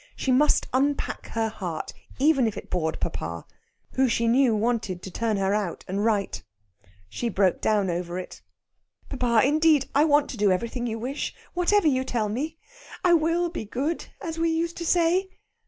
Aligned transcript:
She 0.15 0.31
must 0.31 0.65
unpack 0.73 1.27
her 1.27 1.49
heart, 1.49 1.93
even 2.17 2.47
if 2.47 2.57
it 2.57 2.71
bored 2.71 2.99
papa, 2.99 3.45
who 3.91 4.07
she 4.09 4.27
knew 4.27 4.55
wanted 4.55 5.03
to 5.03 5.11
turn 5.11 5.37
her 5.37 5.53
out 5.53 5.85
and 5.87 6.03
write. 6.03 6.41
She 7.07 7.29
broke 7.29 7.61
down 7.61 7.87
over 7.91 8.17
it. 8.17 8.41
"Oh, 8.41 8.47
papa 9.09 9.19
papa! 9.19 9.47
Indeed, 9.47 9.91
I 9.93 10.05
want 10.05 10.27
to 10.31 10.37
do 10.37 10.51
everything 10.51 10.87
you 10.87 10.97
wish 10.97 11.35
whatever 11.53 11.87
you 11.87 12.03
tell 12.03 12.29
me. 12.29 12.57
I 13.03 13.13
will 13.13 13.49
be 13.49 13.63
good, 13.63 14.07
as 14.19 14.39
we 14.39 14.49
used 14.49 14.75
to 14.77 14.85
say." 14.87 15.29